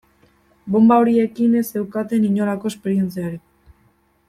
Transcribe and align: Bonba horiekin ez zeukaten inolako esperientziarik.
Bonba 0.75 0.97
horiekin 1.01 1.53
ez 1.59 1.63
zeukaten 1.75 2.27
inolako 2.31 2.73
esperientziarik. 2.73 3.47